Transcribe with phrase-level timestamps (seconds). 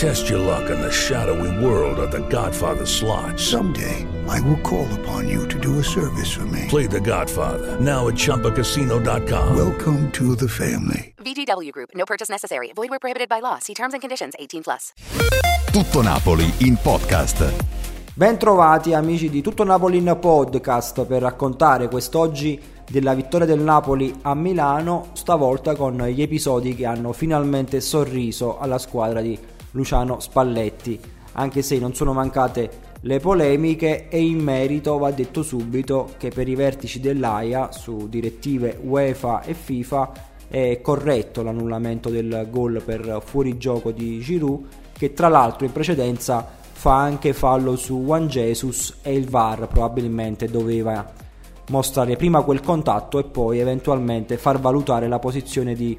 [0.00, 3.38] Test your luck in the shadowy world of The Godfather slot.
[3.38, 6.64] Someday, I will call upon you to do a service for me.
[6.68, 9.54] Play The Godfather now at ChumbaCasino.com.
[9.54, 11.12] Welcome to the family.
[11.18, 11.90] VGW Group.
[11.94, 12.72] No purchase necessary.
[12.74, 13.58] Void where prohibited by law.
[13.58, 14.32] See terms and conditions.
[14.38, 14.94] 18 plus.
[15.70, 17.52] Tutto Napoli in podcast.
[18.14, 24.34] Bentrovati amici di Tutto Napoli in podcast per raccontare quest'oggi della vittoria del Napoli a
[24.34, 29.38] Milano, stavolta con gli episodi che hanno finalmente sorriso alla squadra di
[29.72, 31.00] Luciano Spalletti,
[31.32, 36.48] anche se non sono mancate le polemiche e in merito va detto subito che per
[36.48, 40.12] i vertici dell'AIA su direttive UEFA e FIFA
[40.48, 46.98] è corretto l'annullamento del gol per fuorigioco di Giroud che tra l'altro in precedenza fa
[46.98, 51.10] anche fallo su Juan Jesus e il VAR probabilmente doveva
[51.68, 55.96] mostrare prima quel contatto e poi eventualmente far valutare la posizione di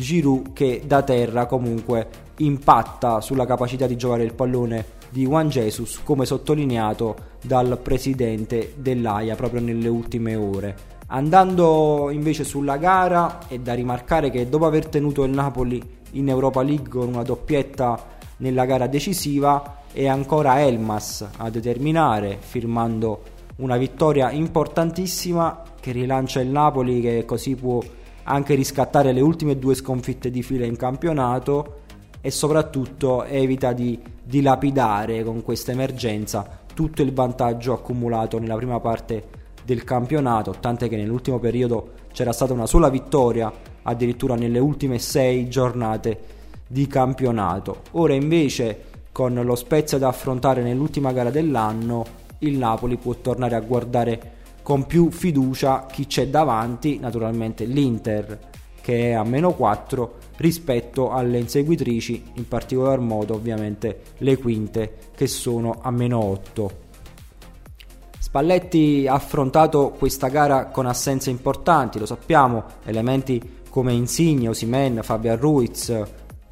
[0.00, 6.00] Giroud che da terra comunque impatta sulla capacità di giocare il pallone di Juan Jesus
[6.02, 10.76] come sottolineato dal presidente dell'AIA proprio nelle ultime ore.
[11.08, 16.62] Andando invece sulla gara è da rimarcare che dopo aver tenuto il Napoli in Europa
[16.62, 23.22] League con una doppietta nella gara decisiva è ancora Elmas a determinare firmando
[23.56, 27.82] una vittoria importantissima che rilancia il Napoli che così può
[28.30, 31.78] anche riscattare le ultime due sconfitte di fila in campionato
[32.20, 39.38] e soprattutto evita di dilapidare con questa emergenza tutto il vantaggio accumulato nella prima parte
[39.64, 45.48] del campionato, tant'è che nell'ultimo periodo c'era stata una sola vittoria addirittura nelle ultime sei
[45.48, 46.18] giornate
[46.66, 47.82] di campionato.
[47.92, 52.06] Ora invece con lo Spezia da affrontare nell'ultima gara dell'anno,
[52.38, 54.38] il Napoli può tornare a guardare
[54.70, 58.38] con più fiducia chi c'è davanti, naturalmente l'Inter
[58.80, 65.26] che è a meno 4 rispetto alle inseguitrici, in particolar modo ovviamente le quinte che
[65.26, 66.70] sono a meno 8.
[68.16, 75.36] Spalletti ha affrontato questa gara con assenze importanti, lo sappiamo, elementi come Insigne, Osimen, Fabian
[75.36, 76.00] Ruiz,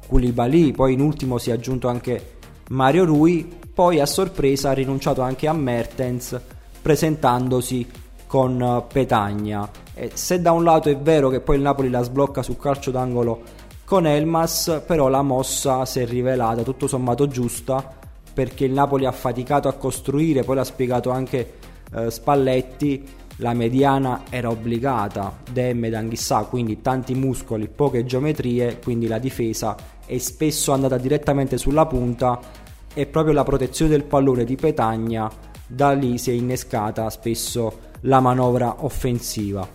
[0.09, 2.33] Koulibaly, poi in ultimo si è aggiunto anche
[2.71, 6.37] Mario Rui, poi a sorpresa ha rinunciato anche a Mertens
[6.81, 9.67] presentandosi con Petagna.
[9.95, 12.91] E se da un lato è vero che poi il Napoli la sblocca sul calcio
[12.91, 13.41] d'angolo
[13.85, 17.97] con Elmas però la mossa si è rivelata tutto sommato giusta
[18.31, 21.53] perché il Napoli ha faticato a costruire, poi l'ha spiegato anche
[21.91, 23.03] eh, Spalletti,
[23.37, 29.75] la mediana era obbligata, Dem ed Anghissà, quindi tanti muscoli, poche geometrie, quindi la difesa
[30.05, 32.39] è spesso andata direttamente sulla punta
[32.93, 35.29] e proprio la protezione del pallone di Petagna
[35.71, 39.67] da lì si è innescata spesso la manovra offensiva.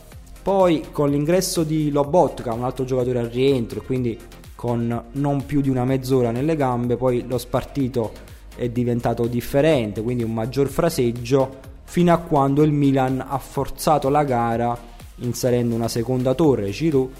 [0.43, 4.19] Poi con l'ingresso di Lobotka, un altro giocatore al rientro, quindi
[4.55, 8.12] con non più di una mezz'ora nelle gambe, poi lo spartito
[8.55, 14.25] è diventato differente, quindi un maggior fraseggio, fino a quando il Milan ha forzato la
[14.25, 14.77] gara
[15.17, 17.11] inserendo una seconda torre, Giroud,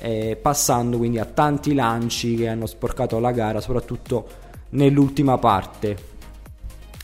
[0.00, 4.26] eh, passando quindi a tanti lanci che hanno sporcato la gara, soprattutto
[4.70, 5.96] nell'ultima parte.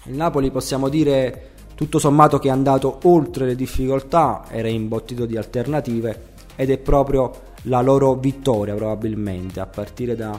[0.04, 5.36] Il Napoli possiamo dire tutto sommato che è andato oltre le difficoltà, era imbottito di
[5.36, 10.30] alternative ed è proprio la loro vittoria probabilmente, a partire da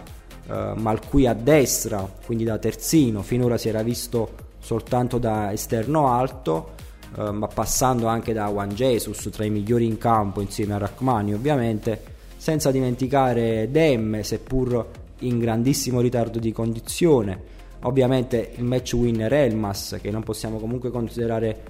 [0.47, 6.73] uh, Malqui a destra, quindi da terzino, finora si era visto soltanto da esterno alto,
[7.17, 11.33] uh, ma passando anche da Juan Jesus tra i migliori in campo insieme a Rachmani
[11.33, 14.87] ovviamente, senza dimenticare Dem, seppur
[15.19, 20.89] in grandissimo ritardo di condizione, Ovviamente il match winner è Elmas, che non possiamo comunque
[20.89, 21.63] considerare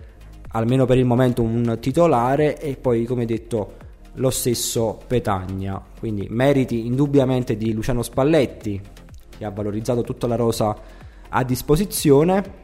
[0.49, 3.73] almeno per il momento un titolare, e poi come detto
[4.13, 5.81] lo stesso Petagna.
[5.99, 8.81] Quindi meriti indubbiamente di Luciano Spalletti,
[9.37, 10.75] che ha valorizzato tutta la rosa
[11.29, 12.63] a disposizione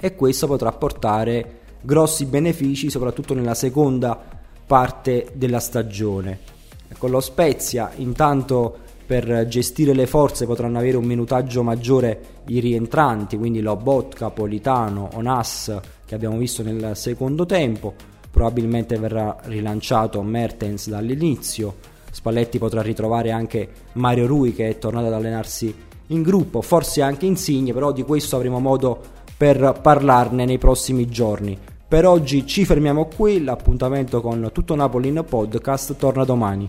[0.00, 4.20] e questo potrà portare grossi benefici soprattutto nella seconda
[4.66, 6.52] parte della stagione.
[6.98, 8.78] Con lo Spezia intanto
[9.14, 15.72] per gestire le forze potranno avere un minutaggio maggiore i rientranti, quindi Lobotka, Politano, Onas
[16.04, 17.94] che abbiamo visto nel secondo tempo,
[18.28, 21.76] probabilmente verrà rilanciato Mertens dall'inizio,
[22.10, 25.72] Spalletti potrà ritrovare anche Mario Rui che è tornato ad allenarsi
[26.08, 29.00] in gruppo, forse anche Insigne, però di questo avremo modo
[29.36, 31.56] per parlarne nei prossimi giorni.
[31.86, 36.68] Per oggi ci fermiamo qui, l'appuntamento con Tutto Napoli in podcast torna domani.